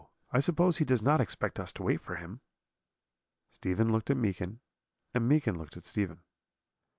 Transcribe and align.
I 0.31 0.39
suppose 0.39 0.77
he 0.77 0.83
does 0.83 1.03
not 1.03 1.21
expect 1.21 1.59
us 1.59 1.71
to 1.73 1.83
wait 1.83 2.01
for 2.01 2.15
him.' 2.15 2.41
"Stephen 3.51 3.91
looked 3.91 4.09
at 4.09 4.17
Meekin, 4.17 4.59
and 5.13 5.29
Meekin 5.29 5.55
looked 5.59 5.77
at 5.77 5.85
Stephen. 5.85 6.21